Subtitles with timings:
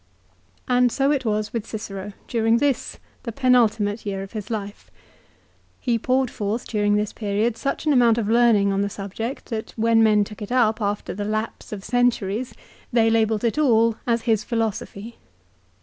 [0.67, 4.89] And so it was with Cicero during this, the penultimate year of his life.
[5.79, 9.73] He poured forth during this period such an amount of learning on the subject that
[9.77, 12.55] when men took it up after the lapse of centuries
[12.91, 15.19] they labelled it all as his philosophy.